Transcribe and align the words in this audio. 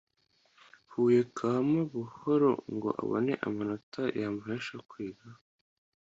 huye 0.91 1.21
karama 1.35 1.81
buhoro 1.93 2.51
ngo 2.73 2.89
abone 3.01 3.33
amanota 3.47 4.01
yamuhesha 4.21 4.75
kwiga 4.89 5.27